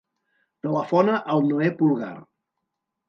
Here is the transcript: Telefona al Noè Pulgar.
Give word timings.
Telefona 0.67 1.19
al 1.35 1.45
Noè 1.53 1.69
Pulgar. 1.83 2.13